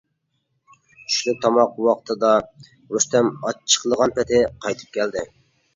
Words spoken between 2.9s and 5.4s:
رۇستەم ئاچچىقلىغان پېتى قايتىپ كەلدى.